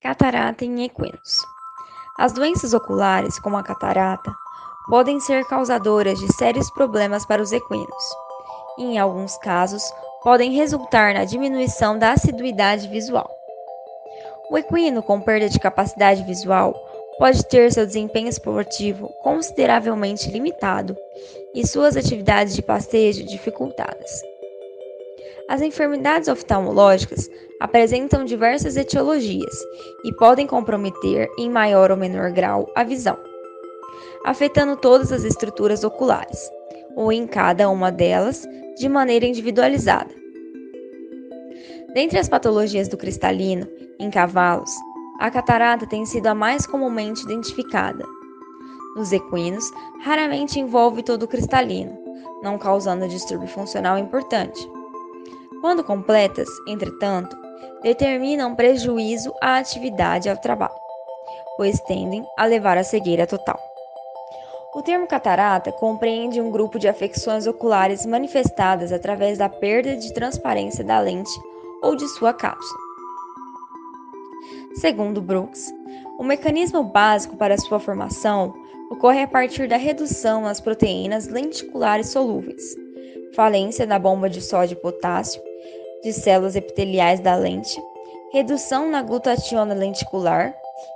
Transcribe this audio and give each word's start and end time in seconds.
Catarata 0.00 0.64
em 0.64 0.84
equinos. 0.84 1.44
As 2.16 2.32
doenças 2.32 2.72
oculares, 2.72 3.36
como 3.40 3.56
a 3.56 3.64
catarata, 3.64 4.32
podem 4.88 5.18
ser 5.18 5.44
causadoras 5.46 6.20
de 6.20 6.32
sérios 6.34 6.70
problemas 6.70 7.26
para 7.26 7.42
os 7.42 7.50
equinos. 7.50 8.04
Em 8.78 8.96
alguns 8.96 9.36
casos, 9.38 9.82
podem 10.22 10.52
resultar 10.52 11.14
na 11.14 11.24
diminuição 11.24 11.98
da 11.98 12.12
assiduidade 12.12 12.86
visual. 12.86 13.28
O 14.48 14.56
equino 14.56 15.02
com 15.02 15.20
perda 15.20 15.48
de 15.48 15.58
capacidade 15.58 16.22
visual 16.22 16.74
pode 17.18 17.44
ter 17.46 17.72
seu 17.72 17.84
desempenho 17.84 18.28
esportivo 18.28 19.08
consideravelmente 19.24 20.30
limitado 20.30 20.96
e 21.52 21.66
suas 21.66 21.96
atividades 21.96 22.54
de 22.54 22.62
pastejo 22.62 23.24
dificultadas. 23.24 24.22
As 25.48 25.62
enfermidades 25.62 26.28
oftalmológicas 26.28 27.30
apresentam 27.58 28.22
diversas 28.22 28.76
etiologias 28.76 29.54
e 30.04 30.12
podem 30.12 30.46
comprometer, 30.46 31.26
em 31.38 31.48
maior 31.48 31.90
ou 31.90 31.96
menor 31.96 32.30
grau, 32.30 32.70
a 32.76 32.84
visão, 32.84 33.16
afetando 34.26 34.76
todas 34.76 35.10
as 35.10 35.24
estruturas 35.24 35.84
oculares, 35.84 36.50
ou 36.94 37.10
em 37.10 37.26
cada 37.26 37.70
uma 37.70 37.90
delas, 37.90 38.46
de 38.76 38.90
maneira 38.90 39.24
individualizada. 39.24 40.14
Dentre 41.94 42.18
as 42.18 42.28
patologias 42.28 42.86
do 42.86 42.98
cristalino, 42.98 43.66
em 43.98 44.10
cavalos, 44.10 44.70
a 45.18 45.30
catarata 45.30 45.86
tem 45.86 46.04
sido 46.04 46.26
a 46.26 46.34
mais 46.34 46.66
comumente 46.66 47.24
identificada. 47.24 48.04
Nos 48.94 49.12
equinos, 49.12 49.64
raramente 50.02 50.60
envolve 50.60 51.02
todo 51.02 51.22
o 51.22 51.28
cristalino, 51.28 51.98
não 52.42 52.58
causando 52.58 53.08
distúrbio 53.08 53.48
funcional 53.48 53.96
importante. 53.98 54.77
Quando 55.60 55.82
completas, 55.82 56.48
entretanto, 56.68 57.36
determinam 57.82 58.54
prejuízo 58.54 59.34
à 59.42 59.58
atividade 59.58 60.28
e 60.28 60.30
ao 60.30 60.36
trabalho, 60.36 60.74
pois 61.56 61.80
tendem 61.80 62.24
a 62.36 62.44
levar 62.44 62.78
à 62.78 62.84
cegueira 62.84 63.26
total. 63.26 63.58
O 64.72 64.82
termo 64.82 65.08
catarata 65.08 65.72
compreende 65.72 66.40
um 66.40 66.52
grupo 66.52 66.78
de 66.78 66.86
afecções 66.86 67.48
oculares 67.48 68.06
manifestadas 68.06 68.92
através 68.92 69.38
da 69.38 69.48
perda 69.48 69.96
de 69.96 70.14
transparência 70.14 70.84
da 70.84 71.00
lente 71.00 71.32
ou 71.82 71.96
de 71.96 72.06
sua 72.06 72.32
cápsula. 72.32 72.80
Segundo 74.76 75.20
Brooks, 75.20 75.74
o 76.20 76.22
mecanismo 76.22 76.84
básico 76.84 77.36
para 77.36 77.58
sua 77.58 77.80
formação 77.80 78.54
ocorre 78.92 79.22
a 79.22 79.28
partir 79.28 79.66
da 79.66 79.76
redução 79.76 80.42
nas 80.42 80.60
proteínas 80.60 81.26
lenticulares 81.26 82.10
solúveis, 82.10 82.76
falência 83.34 83.84
na 83.86 83.98
bomba 83.98 84.30
de 84.30 84.40
sódio 84.40 84.74
e 84.74 84.80
potássio 84.80 85.47
de 86.02 86.12
células 86.12 86.56
epiteliais 86.56 87.20
da 87.20 87.34
lente, 87.34 87.80
redução 88.32 88.88
na 88.88 89.02
glutationa 89.02 89.74
lenticular 89.74 90.54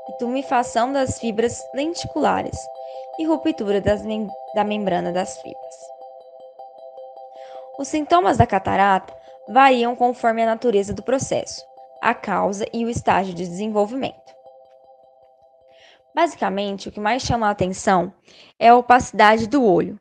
e 0.08 0.18
tumefação 0.18 0.92
das 0.92 1.18
fibras 1.18 1.60
lenticulares 1.74 2.56
e 3.18 3.24
ruptura 3.24 3.82
mem 4.04 4.28
da 4.54 4.64
membrana 4.64 5.12
das 5.12 5.36
fibras. 5.38 5.74
Os 7.78 7.88
sintomas 7.88 8.36
da 8.36 8.46
catarata 8.46 9.14
variam 9.48 9.96
conforme 9.96 10.42
a 10.42 10.46
natureza 10.46 10.94
do 10.94 11.02
processo, 11.02 11.64
a 12.00 12.14
causa 12.14 12.64
e 12.72 12.84
o 12.84 12.90
estágio 12.90 13.34
de 13.34 13.46
desenvolvimento. 13.46 14.32
Basicamente, 16.14 16.88
o 16.88 16.92
que 16.92 17.00
mais 17.00 17.22
chama 17.22 17.48
a 17.48 17.50
atenção 17.50 18.12
é 18.58 18.68
a 18.68 18.76
opacidade 18.76 19.46
do 19.46 19.64
olho, 19.64 19.98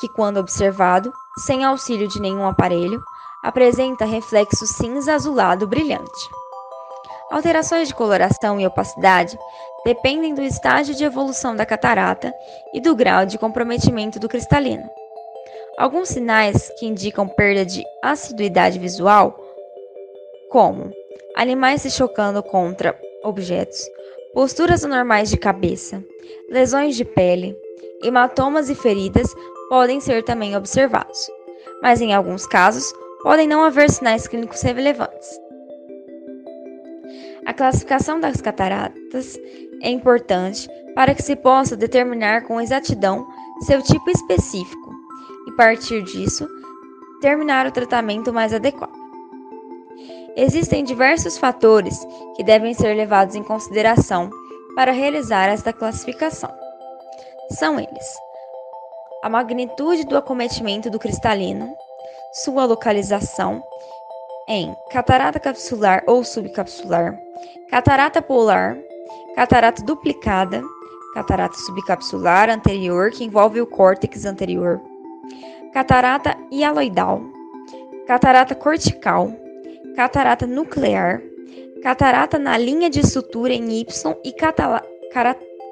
que, 0.00 0.08
quando 0.08 0.38
observado, 0.38 1.12
sem 1.44 1.64
auxílio 1.64 2.08
de 2.08 2.20
nenhum 2.20 2.46
aparelho, 2.46 3.02
apresenta 3.42 4.04
reflexo 4.04 4.66
cinza 4.66 5.14
azulado 5.14 5.66
brilhante. 5.66 6.30
Alterações 7.30 7.88
de 7.88 7.94
coloração 7.94 8.60
e 8.60 8.66
opacidade 8.66 9.38
dependem 9.84 10.34
do 10.34 10.42
estágio 10.42 10.94
de 10.94 11.02
evolução 11.02 11.56
da 11.56 11.66
catarata 11.66 12.32
e 12.72 12.80
do 12.80 12.94
grau 12.94 13.26
de 13.26 13.38
comprometimento 13.38 14.20
do 14.20 14.28
cristalino. 14.28 14.88
Alguns 15.76 16.10
sinais 16.10 16.70
que 16.78 16.86
indicam 16.86 17.26
perda 17.26 17.64
de 17.64 17.82
assiduidade 18.02 18.78
visual, 18.78 19.36
como 20.50 20.92
animais 21.34 21.82
se 21.82 21.90
chocando 21.90 22.42
contra 22.42 22.98
objetos, 23.24 23.82
posturas 24.34 24.84
anormais 24.84 25.30
de 25.30 25.38
cabeça, 25.38 26.04
lesões 26.50 26.94
de 26.94 27.04
pele, 27.04 27.56
hematomas 28.02 28.68
e 28.68 28.74
feridas 28.74 29.34
podem 29.68 30.00
ser 30.00 30.22
também 30.22 30.54
observados, 30.54 31.30
mas 31.80 32.02
em 32.02 32.12
alguns 32.12 32.46
casos 32.46 32.92
podem 33.22 33.46
não 33.46 33.62
haver 33.62 33.90
sinais 33.90 34.26
clínicos 34.26 34.60
relevantes. 34.62 35.40
A 37.44 37.52
classificação 37.52 38.20
das 38.20 38.40
cataratas 38.40 39.38
é 39.80 39.90
importante 39.90 40.68
para 40.94 41.14
que 41.14 41.22
se 41.22 41.34
possa 41.34 41.76
determinar 41.76 42.42
com 42.42 42.60
exatidão 42.60 43.26
seu 43.62 43.80
tipo 43.82 44.10
específico 44.10 44.92
e, 45.46 45.50
a 45.50 45.54
partir 45.54 46.02
disso, 46.02 46.48
terminar 47.20 47.66
o 47.66 47.72
tratamento 47.72 48.32
mais 48.32 48.52
adequado. 48.52 49.00
Existem 50.36 50.82
diversos 50.82 51.36
fatores 51.36 51.98
que 52.36 52.42
devem 52.42 52.74
ser 52.74 52.94
levados 52.94 53.34
em 53.34 53.42
consideração 53.42 54.30
para 54.74 54.90
realizar 54.90 55.48
esta 55.48 55.72
classificação. 55.72 56.50
São 57.50 57.78
eles: 57.78 58.16
a 59.22 59.28
magnitude 59.28 60.04
do 60.04 60.16
acometimento 60.16 60.90
do 60.90 60.98
cristalino, 60.98 61.74
sua 62.32 62.64
localização 62.64 63.62
em 64.48 64.74
catarata 64.90 65.38
capsular 65.38 66.02
ou 66.06 66.24
subcapsular, 66.24 67.18
catarata 67.70 68.22
polar, 68.22 68.76
catarata 69.36 69.82
duplicada, 69.82 70.62
catarata 71.14 71.56
subcapsular 71.56 72.48
anterior 72.48 73.10
que 73.10 73.24
envolve 73.24 73.60
o 73.60 73.66
córtex 73.66 74.24
anterior, 74.24 74.80
catarata 75.72 76.36
hialoidal, 76.50 77.20
catarata 78.06 78.54
cortical, 78.54 79.30
catarata 79.94 80.46
nuclear, 80.46 81.22
catarata 81.82 82.38
na 82.38 82.56
linha 82.56 82.88
de 82.88 83.06
sutura 83.06 83.52
em 83.52 83.70
Y 83.70 83.86
e 84.24 84.32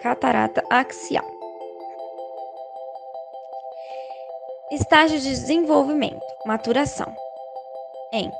catarata 0.02 0.62
axial. 0.68 1.24
Estágio 4.72 5.18
de 5.18 5.30
desenvolvimento, 5.30 6.29
maturação. 6.46 7.14
Em 8.12 8.30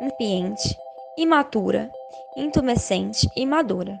incipiente, 0.00 0.76
imatura, 1.16 1.90
intumescente 2.36 3.28
e 3.36 3.44
madura. 3.44 4.00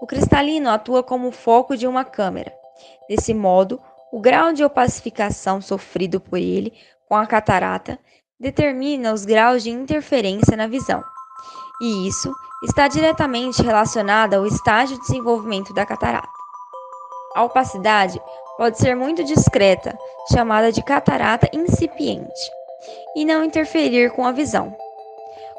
O 0.00 0.06
cristalino 0.06 0.68
atua 0.68 1.02
como 1.02 1.30
foco 1.30 1.76
de 1.76 1.86
uma 1.86 2.04
câmera. 2.04 2.52
Desse 3.08 3.32
modo, 3.32 3.80
o 4.12 4.20
grau 4.20 4.52
de 4.52 4.62
opacificação 4.62 5.60
sofrido 5.60 6.20
por 6.20 6.38
ele 6.38 6.72
com 7.08 7.16
a 7.16 7.26
catarata 7.26 7.98
determina 8.38 9.12
os 9.12 9.24
graus 9.24 9.62
de 9.62 9.70
interferência 9.70 10.56
na 10.56 10.66
visão. 10.66 11.02
E 11.80 12.06
isso 12.06 12.32
está 12.64 12.86
diretamente 12.86 13.62
relacionado 13.62 14.34
ao 14.34 14.46
estágio 14.46 14.96
de 14.96 15.02
desenvolvimento 15.02 15.72
da 15.72 15.86
catarata. 15.86 16.28
A 17.34 17.42
opacidade 17.42 18.20
pode 18.56 18.78
ser 18.78 18.94
muito 18.94 19.24
discreta, 19.24 19.98
chamada 20.30 20.70
de 20.70 20.82
catarata 20.82 21.48
incipiente, 21.52 22.50
e 23.16 23.24
não 23.24 23.44
interferir 23.44 24.10
com 24.12 24.26
a 24.26 24.32
visão. 24.32 24.74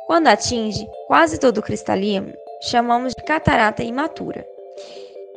Quando 0.08 0.28
atinge 0.28 0.88
quase 1.08 1.40
todo 1.40 1.58
o 1.58 1.63
cristalino, 1.63 2.34
chamamos 2.62 3.13
de 3.13 3.24
catarata 3.24 3.84
imatura 3.84 4.46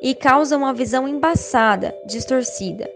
e 0.02 0.14
causa 0.14 0.56
uma 0.56 0.72
visão 0.72 1.08
embaçada, 1.08 1.94
distorcida. 2.06 2.88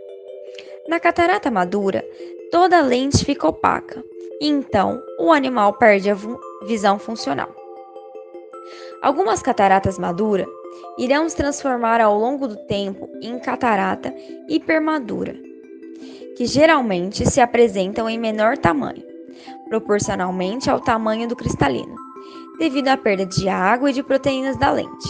Na 0.89 1.01
catarata 1.01 1.51
madura, 1.51 2.05
toda 2.51 2.79
a 2.79 2.83
lente 2.83 3.25
fica 3.25 3.49
opaca, 3.49 4.03
e 4.41 4.49
então 4.49 5.03
o 5.19 5.33
animal 5.33 5.75
perde 5.75 6.11
a 6.11 6.17
visão 6.65 6.99
funcional. 6.99 7.55
Algumas 9.01 9.43
cataratas 9.43 9.99
maduras 9.99 10.47
irão 10.99 11.29
se 11.29 11.37
transformar 11.37 12.01
ao 12.01 12.19
longo 12.19 12.47
do 12.47 12.57
tempo 12.67 13.09
em 13.21 13.39
catarata 13.39 14.15
hipermadura, 14.49 15.35
que 16.37 16.47
geralmente 16.47 17.29
se 17.29 17.41
apresentam 17.41 18.09
em 18.09 18.19
menor 18.19 18.57
tamanho, 18.59 19.03
proporcionalmente 19.69 20.71
ao 20.71 20.81
tamanho 20.81 21.29
do 21.29 21.37
cristalino, 21.37 21.97
devido 22.59 22.89
à 22.89 22.97
perda 22.97 23.27
de 23.27 23.49
água 23.49 23.91
e 23.91 23.93
de 23.93 24.03
proteínas 24.03 24.57
da 24.57 24.71
lente. 24.71 25.09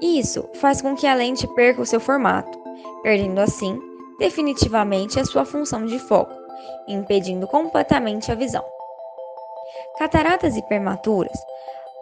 Isso 0.00 0.48
faz 0.54 0.82
com 0.82 0.96
que 0.96 1.06
a 1.06 1.14
lente 1.14 1.46
perca 1.54 1.80
o 1.80 1.86
seu 1.86 2.00
formato, 2.00 2.58
perdendo 3.02 3.40
assim 3.40 3.80
definitivamente 4.18 5.18
a 5.18 5.24
sua 5.24 5.44
função 5.44 5.86
de 5.86 5.98
foco, 5.98 6.32
impedindo 6.88 7.46
completamente 7.46 8.30
a 8.30 8.34
visão. 8.34 8.64
Cataratas 9.98 10.56
hipermaturas 10.56 11.38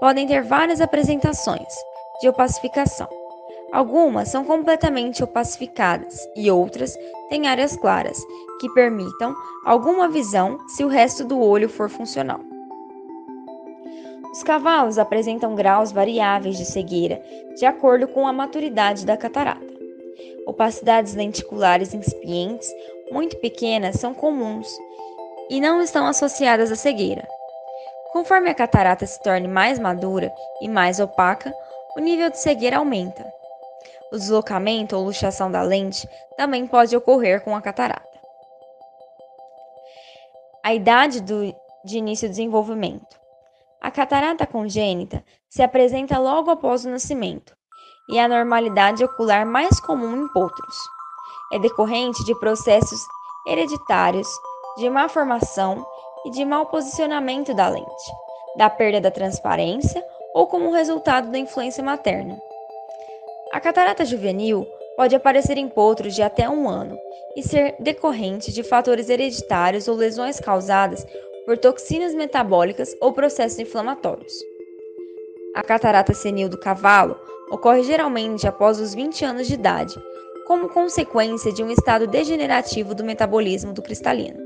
podem 0.00 0.26
ter 0.26 0.43
várias 0.43 0.81
apresentações 0.81 1.75
de 2.20 2.28
opacificação. 2.28 3.19
Algumas 3.72 4.28
são 4.28 4.44
completamente 4.44 5.22
opacificadas 5.22 6.28
e 6.34 6.50
outras 6.50 6.96
têm 7.28 7.46
áreas 7.46 7.76
claras, 7.76 8.20
que 8.61 8.69
permitam 8.75 9.34
alguma 9.64 10.08
visão 10.08 10.58
se 10.69 10.84
o 10.84 10.88
resto 10.88 11.25
do 11.25 11.40
olho 11.40 11.69
for 11.69 11.88
funcional. 11.88 12.40
Os 14.32 14.43
cavalos 14.43 14.99
apresentam 14.99 15.55
graus 15.55 15.93
variáveis 15.93 16.56
de 16.56 16.64
cegueira 16.64 17.22
de 17.56 17.64
acordo 17.64 18.06
com 18.08 18.26
a 18.26 18.32
maturidade 18.32 19.06
da 19.06 19.17
catarata. 19.17 19.67
Opacidades 20.46 21.14
lenticulares 21.14 21.94
incipientes 21.94 22.72
muito 23.11 23.37
pequenas 23.38 23.96
são 23.96 24.14
comuns 24.14 24.69
e 25.49 25.61
não 25.61 25.81
estão 25.81 26.06
associadas 26.06 26.70
à 26.70 26.76
cegueira. 26.76 27.26
Conforme 28.12 28.50
a 28.50 28.55
catarata 28.55 29.06
se 29.06 29.20
torne 29.22 29.46
mais 29.46 29.78
madura 29.78 30.32
e 30.61 30.69
mais 30.69 30.99
opaca, 30.99 31.52
o 31.96 32.00
nível 32.00 32.31
de 32.31 32.38
cegueira 32.38 32.78
aumenta. 32.78 33.39
O 34.12 34.16
deslocamento 34.16 34.96
ou 34.96 35.04
luxação 35.04 35.50
da 35.50 35.62
lente 35.62 36.08
também 36.36 36.66
pode 36.66 36.96
ocorrer 36.96 37.42
com 37.44 37.54
a 37.54 37.62
catarata. 37.62 38.08
A 40.64 40.74
idade 40.74 41.20
do, 41.20 41.54
de 41.84 41.98
início 41.98 42.28
do 42.28 42.32
desenvolvimento. 42.32 43.18
A 43.80 43.90
catarata 43.90 44.46
congênita 44.46 45.24
se 45.48 45.62
apresenta 45.62 46.18
logo 46.18 46.50
após 46.50 46.84
o 46.84 46.90
nascimento 46.90 47.56
e 48.10 48.18
é 48.18 48.24
a 48.24 48.28
normalidade 48.28 49.04
ocular 49.04 49.46
mais 49.46 49.80
comum 49.80 50.24
em 50.24 50.28
potros. 50.32 50.76
É 51.52 51.58
decorrente 51.58 52.24
de 52.24 52.34
processos 52.38 53.00
hereditários, 53.46 54.28
de 54.76 54.90
má 54.90 55.08
formação 55.08 55.86
e 56.24 56.30
de 56.30 56.44
mau 56.44 56.66
posicionamento 56.66 57.54
da 57.54 57.68
lente, 57.68 58.12
da 58.56 58.68
perda 58.68 59.00
da 59.00 59.10
transparência 59.10 60.04
ou 60.34 60.46
como 60.46 60.72
resultado 60.72 61.30
da 61.30 61.38
influência 61.38 61.82
materna. 61.82 62.38
A 63.52 63.58
catarata 63.58 64.05
juvenil 64.05 64.64
pode 64.97 65.17
aparecer 65.17 65.58
em 65.58 65.69
potros 65.69 66.14
de 66.14 66.23
até 66.23 66.49
um 66.49 66.69
ano 66.69 66.97
e 67.37 67.43
ser 67.43 67.75
decorrente 67.81 68.52
de 68.52 68.62
fatores 68.62 69.11
hereditários 69.11 69.88
ou 69.88 69.97
lesões 69.97 70.38
causadas 70.38 71.05
por 71.44 71.58
toxinas 71.58 72.14
metabólicas 72.14 72.94
ou 73.00 73.12
processos 73.12 73.58
inflamatórios. 73.58 74.32
A 75.56 75.64
catarata 75.64 76.14
senil 76.14 76.49
do 76.49 76.61
cavalo 76.61 77.19
ocorre 77.50 77.82
geralmente 77.82 78.47
após 78.47 78.79
os 78.79 78.94
20 78.94 79.25
anos 79.25 79.49
de 79.49 79.55
idade, 79.55 80.00
como 80.46 80.69
consequência 80.69 81.53
de 81.53 81.64
um 81.64 81.70
estado 81.73 82.06
degenerativo 82.06 82.94
do 82.94 83.03
metabolismo 83.03 83.73
do 83.73 83.82
cristalino, 83.82 84.38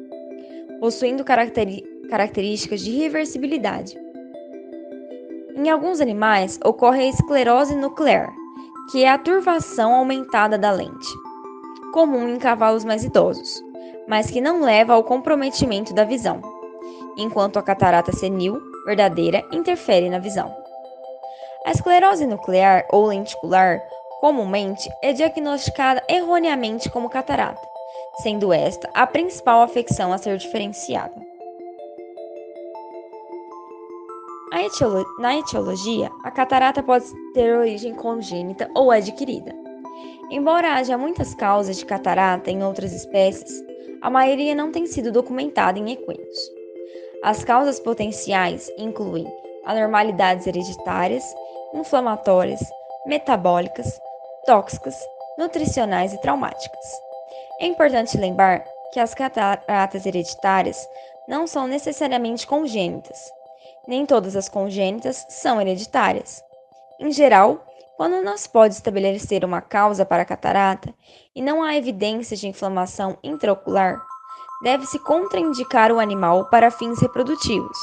possuindo 0.81 1.23
características 1.25 2.81
de 2.81 2.91
reversibilidade. 2.91 3.99
Em 5.55 5.69
alguns 5.69 6.01
animais, 6.01 6.59
ocorre 6.65 7.03
a 7.03 7.09
esclerose 7.09 7.77
nuclear, 7.77 8.33
que 8.91 9.05
é 9.05 9.11
a 9.11 9.19
turvação 9.19 9.95
aumentada 9.95 10.59
da 10.59 10.71
lente, 10.71 11.09
comum 11.93 12.29
em 12.29 12.39
cavalos 12.39 12.85
mais 12.85 13.05
idosos, 13.05 13.63
mas 14.07 14.31
que 14.31 14.41
não 14.41 14.61
leva 14.61 14.95
ao 14.95 15.03
comprometimento 15.03 15.95
da 15.95 16.05
visão, 16.05 16.41
enquanto 17.17 17.59
a 17.59 17.63
catarata 17.63 18.13
senil, 18.13 18.61
verdadeira, 18.85 19.43
interfere 19.53 20.11
na 20.11 20.19
visão. 20.19 20.55
A 21.65 21.71
esclerose 21.71 22.27
nuclear 22.27 22.87
ou 22.91 23.07
lenticular 23.07 23.81
comumente 24.21 24.91
é 25.03 25.13
diagnosticada 25.13 26.03
erroneamente 26.09 26.91
como 26.91 27.09
catarata, 27.09 27.67
sendo 28.23 28.53
esta 28.53 28.89
a 28.93 29.07
principal 29.07 29.63
afecção 29.63 30.13
a 30.13 30.19
ser 30.19 30.37
diferenciada. 30.37 31.34
Na 35.19 35.37
etiologia, 35.37 36.11
a 36.23 36.31
catarata 36.31 36.83
pode 36.83 37.05
ter 37.35 37.55
origem 37.55 37.95
congênita 37.95 38.71
ou 38.75 38.91
adquirida. 38.91 39.55
Embora 40.31 40.77
haja 40.77 40.97
muitas 40.97 41.35
causas 41.35 41.77
de 41.77 41.85
catarata 41.85 42.51
em 42.51 42.65
outras 42.65 42.91
espécies, 42.95 43.63
a 44.01 44.09
maioria 44.09 44.55
não 44.55 44.73
tem 44.73 44.87
sido 44.87 45.13
documentada 45.13 45.79
em 45.79 45.93
equinos. 45.93 46.39
As 47.23 47.45
causas 47.45 47.79
potenciais 47.79 48.73
incluem 48.79 49.31
anormalidades 49.67 50.47
hereditárias, 50.47 51.25
inflamatórias, 51.75 52.61
metabólicas, 53.07 54.01
tóxicas, 54.47 54.97
nutricionais 55.37 56.15
e 56.15 56.21
traumáticas. 56.23 56.87
É 57.61 57.67
importante 57.67 58.17
lembrar 58.17 58.65
que 58.95 58.99
as 58.99 59.13
cataratas 59.13 60.07
hereditárias 60.07 60.89
não 61.29 61.47
são 61.47 61.67
necessariamente 61.67 62.47
congênitas, 62.47 63.31
nem 63.87 64.07
todas 64.07 64.37
as 64.37 64.49
congênitas 64.49 65.27
são 65.29 65.61
hereditárias. 65.61 66.43
Em 67.01 67.11
geral, 67.11 67.65
quando 67.97 68.23
não 68.23 68.37
se 68.37 68.49
pode 68.49 68.75
estabelecer 68.75 69.45
uma 69.45 69.61
causa 69.61 70.05
para 70.05 70.23
a 70.23 70.27
catarata 70.27 70.93
e 71.35 71.41
não 71.41 71.63
há 71.63 71.77
evidências 71.77 72.41
de 72.41 72.49
inflamação 72.49 73.17
intraocular, 73.23 74.01
deve-se 74.63 74.99
contraindicar 74.99 75.93
o 75.93 76.01
animal 76.01 76.49
para 76.51 76.71
fins 76.71 77.01
reprodutivos. 77.01 77.79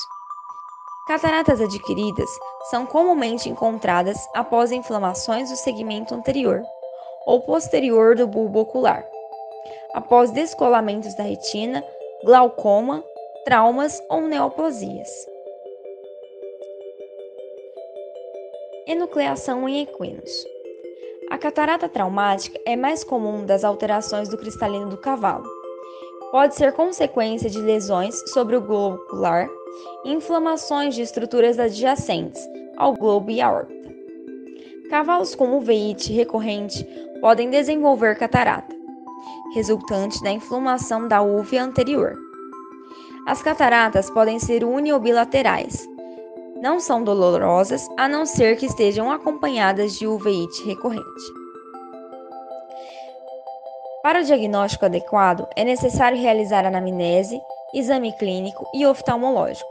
Cataratas 1.08 1.62
adquiridas 1.62 2.30
são 2.70 2.86
comumente 2.86 3.50
encontradas 3.50 4.18
após 4.34 4.72
inflamações 4.72 5.50
do 5.50 5.56
segmento 5.56 6.14
anterior 6.14 6.62
ou 7.26 7.42
posterior 7.42 8.16
do 8.16 8.28
bulbo 8.28 8.62
ocular, 8.62 9.06
após 9.94 10.32
descolamentos 10.32 11.14
da 11.16 11.24
retina, 11.24 11.84
glaucoma, 12.24 13.04
traumas 13.46 14.02
ou 14.10 14.22
neoplasias. 14.22 15.31
Enucleação 18.92 19.70
em 19.70 19.84
equinos. 19.84 20.46
A 21.30 21.38
catarata 21.38 21.88
traumática 21.88 22.60
é 22.66 22.76
mais 22.76 23.06
comum 23.06 23.46
das 23.46 23.64
alterações 23.64 24.28
do 24.28 24.38
cristalino 24.38 24.90
do 24.90 24.98
cavalo. 24.98 25.50
Pode 26.30 26.56
ser 26.56 26.74
consequência 26.74 27.50
de 27.50 27.58
lesões 27.58 28.22
sobre 28.34 28.58
o 28.58 28.62
globo 28.62 28.98
ocular 28.98 29.48
e 30.04 30.12
inflamações 30.12 30.94
de 30.94 31.04
estruturas 31.04 31.58
adjacentes 31.58 32.46
ao 32.76 32.94
globo 32.94 33.32
e 33.32 33.40
à 33.40 33.50
órbita. 33.50 33.96
Cavalos 34.90 35.36
com 35.36 35.56
uveíte 35.56 36.12
recorrente 36.12 36.86
podem 37.22 37.50
desenvolver 37.50 38.18
catarata, 38.18 38.76
resultante 39.56 40.22
da 40.22 40.32
inflamação 40.32 41.08
da 41.08 41.22
úvea 41.22 41.64
anterior. 41.64 42.18
As 43.26 43.42
cataratas 43.42 44.10
podem 44.10 44.38
ser 44.38 44.66
uni 44.66 44.92
ou 44.92 45.00
bilaterais, 45.00 45.88
não 46.62 46.80
são 46.80 47.04
dolorosas 47.04 47.90
a 47.98 48.08
não 48.08 48.26
ser 48.26 48.56
que 48.56 48.68
estejam 48.68 49.12
acompanhadas 49.12 49.94
de 49.98 50.06
uveíte 50.06 50.64
recorrente. 50.64 51.42
Para 54.04 54.22
o 54.22 54.24
diagnóstico 54.24 54.86
adequado, 54.86 55.48
é 55.56 55.64
necessário 55.64 56.20
realizar 56.20 56.66
anamnese, 56.66 57.42
exame 57.74 58.12
clínico 58.18 58.66
e 58.74 58.86
oftalmológico, 58.86 59.70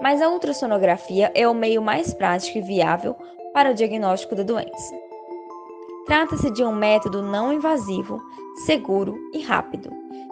mas 0.00 0.20
a 0.20 0.28
ultrassonografia 0.28 1.32
é 1.34 1.48
o 1.48 1.54
meio 1.54 1.80
mais 1.80 2.12
prático 2.12 2.58
e 2.58 2.62
viável 2.62 3.16
para 3.52 3.70
o 3.70 3.74
diagnóstico 3.74 4.34
da 4.34 4.42
doença. 4.42 4.94
Trata-se 6.06 6.50
de 6.50 6.62
um 6.62 6.72
método 6.72 7.22
não 7.22 7.52
invasivo, 7.52 8.22
seguro 8.64 9.18
e 9.32 9.42
rápido, 9.42 9.90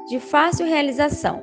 de 0.09 0.21
fácil 0.21 0.67
realização, 0.67 1.43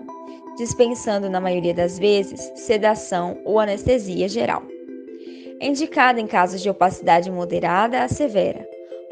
dispensando 0.62 1.28
na 1.28 1.42
maioria 1.42 1.74
das 1.74 1.98
vezes 1.98 2.52
sedação 2.56 3.42
ou 3.44 3.60
anestesia 3.60 4.30
geral. 4.30 4.62
É 5.60 5.66
indicada 5.66 6.20
em 6.20 6.28
casos 6.28 6.62
de 6.62 6.70
opacidade 6.70 7.32
moderada 7.32 8.04
a 8.04 8.08
severa, 8.08 8.64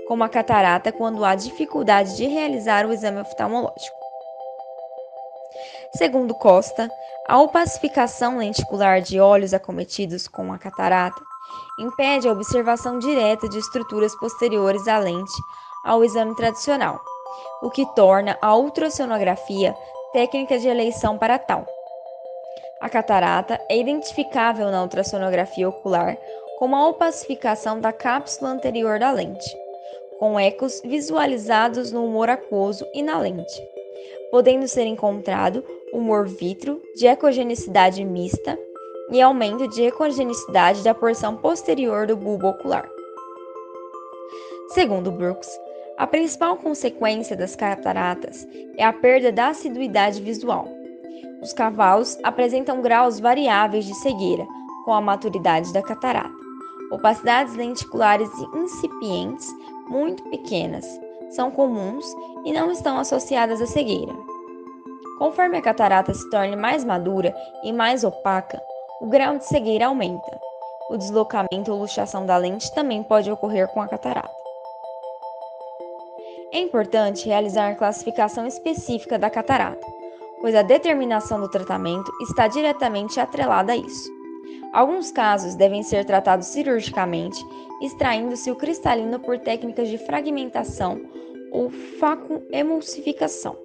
como 0.08 0.24
a 0.24 0.30
catarata 0.30 0.92
quando 0.92 1.26
há 1.26 1.34
dificuldade 1.34 2.16
de 2.16 2.28
realizar 2.28 2.86
o 2.86 2.94
exame 2.94 3.22
oftalmológico. 3.22 3.98
Segundo 5.96 6.36
Costa, 6.36 6.88
a 7.28 7.42
opacificação 7.42 8.38
lenticular 8.38 9.02
de 9.02 9.20
olhos 9.20 9.52
acometidos 9.52 10.28
com 10.28 10.54
a 10.54 10.60
catarata 10.60 11.20
impede 11.80 12.28
a 12.28 12.32
observação 12.32 13.00
direta 13.00 13.50
de 13.50 13.58
estruturas 13.58 14.16
posteriores 14.18 14.88
à 14.88 15.00
lente 15.00 15.34
ao 15.84 16.04
exame 16.04 16.36
tradicional, 16.36 17.02
o 17.64 17.72
que 17.72 17.88
torna 17.96 18.38
a 18.40 18.56
ultrassonografia 18.56 19.76
técnica 20.12 20.58
de 20.58 20.68
eleição 20.68 21.18
para 21.18 21.38
tal. 21.38 21.66
A 22.82 22.90
catarata 22.90 23.60
é 23.70 23.78
identificável 23.78 24.72
na 24.72 24.82
ultrassonografia 24.82 25.68
ocular 25.68 26.18
como 26.58 26.76
a 26.76 26.88
opacificação 26.88 27.80
da 27.80 27.94
cápsula 27.94 28.52
anterior 28.52 29.00
da 29.00 29.12
lente, 29.12 29.56
com 30.20 30.40
ecos 30.40 30.82
visualizados 30.84 31.92
no 31.92 32.06
humor 32.06 32.30
aquoso 32.30 32.86
e 32.94 33.04
na 33.04 33.20
lente, 33.20 33.62
podendo 34.32 34.68
ser 34.68 34.86
encontrado 34.86 35.64
humor 35.94 36.28
vítreo 36.28 36.82
de 36.96 37.08
ecogenicidade 37.08 38.04
mista 38.04 38.58
e 39.12 39.22
aumento 39.22 39.68
de 39.68 39.84
ecogenicidade 39.84 40.84
da 40.84 40.94
porção 40.94 41.36
posterior 41.36 42.08
do 42.08 42.16
bulbo 42.16 42.48
ocular. 42.48 42.90
Segundo 44.70 45.12
Brooks, 45.12 45.50
a 46.00 46.08
principal 46.08 46.56
consequência 46.56 47.36
das 47.36 47.58
cataratas 47.58 48.48
é 48.78 48.86
a 48.86 48.94
perda 48.94 49.34
da 49.34 49.50
assiduidade 49.50 50.22
visual. 50.22 50.66
Os 51.42 51.52
cavalos 51.52 52.18
apresentam 52.24 52.82
graus 52.82 53.20
variáveis 53.20 53.84
de 53.84 53.94
cegueira 53.96 54.48
com 54.86 54.94
a 54.94 55.02
maturidade 55.02 55.74
da 55.74 55.82
catarata. 55.82 56.34
Opacidades 56.90 57.54
lenticulares 57.54 58.30
incipientes, 58.56 59.54
muito 59.90 60.24
pequenas, 60.30 60.86
são 61.32 61.52
comuns 61.52 62.06
e 62.46 62.54
não 62.54 62.72
estão 62.72 62.98
associadas 62.98 63.62
à 63.62 63.68
cegueira. 63.68 64.14
Conforme 65.18 65.58
a 65.58 65.62
catarata 65.62 66.14
se 66.14 66.30
torne 66.30 66.56
mais 66.56 66.86
madura 66.86 67.36
e 67.62 67.74
mais 67.74 68.06
opaca, 68.06 68.62
o 69.02 69.08
grau 69.08 69.38
de 69.38 69.46
cegueira 69.46 69.88
aumenta, 69.88 70.40
o 70.90 70.96
deslocamento 70.96 71.74
ou 71.74 71.82
luxação 71.82 72.26
da 72.26 72.38
lente 72.38 72.74
também 72.74 73.04
pode 73.04 73.30
ocorrer 73.30 73.68
com 73.68 73.82
a 73.82 73.88
catarata. 73.88 74.40
É 76.52 76.60
importante 76.60 77.28
realizar 77.28 77.70
a 77.70 77.76
classificação 77.76 78.48
específica 78.48 79.20
da 79.20 79.30
catarata, 79.30 79.86
pois 80.42 80.56
a 80.56 80.64
determinação 80.64 81.40
do 81.40 81.48
tratamento 81.48 82.12
está 82.24 82.48
diretamente 82.48 83.20
atrelada 83.20 83.74
a 83.74 83.76
isso. 83.76 84.10
Alguns 84.74 85.12
casos 85.12 85.54
devem 85.54 85.84
ser 85.84 86.06
tratados 86.06 86.48
cirurgicamente, 86.48 87.40
extraindo-se 87.82 88.50
o 88.50 88.56
cristalino 88.56 89.20
por 89.20 89.38
técnicas 89.38 89.90
de 89.90 90.00
fragmentação 90.00 91.00
ou 91.52 91.70
facoemulsificação. 91.70 93.56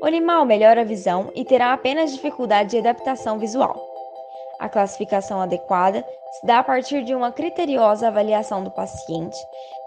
O 0.00 0.06
animal 0.06 0.44
melhora 0.44 0.80
a 0.80 0.84
visão 0.84 1.30
e 1.32 1.44
terá 1.44 1.72
apenas 1.72 2.12
dificuldade 2.12 2.70
de 2.70 2.78
adaptação 2.78 3.38
visual. 3.38 3.88
A 4.58 4.68
classificação 4.68 5.40
adequada 5.40 6.04
se 6.32 6.46
dá 6.46 6.58
a 6.58 6.64
partir 6.64 7.04
de 7.04 7.14
uma 7.14 7.30
criteriosa 7.30 8.08
avaliação 8.08 8.64
do 8.64 8.70
paciente, 8.70 9.36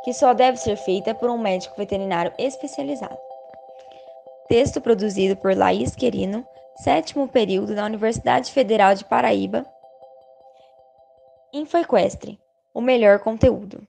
que 0.05 0.13
só 0.13 0.35
deve 0.35 0.57
ser 0.57 0.77
feita 0.77 1.15
por 1.15 1.31
um 1.31 1.38
médico 1.39 1.75
veterinário 1.75 2.31
especializado. 2.38 3.17
Texto 4.47 4.79
produzido 4.79 5.35
por 5.35 5.57
Laís 5.57 5.95
Querino, 5.95 6.45
sétimo 6.75 7.27
período 7.27 7.74
da 7.74 7.83
Universidade 7.83 8.51
Federal 8.51 8.93
de 8.93 9.03
Paraíba. 9.03 9.65
Infoequestre, 11.51 12.39
o 12.71 12.81
melhor 12.81 13.17
conteúdo. 13.17 13.81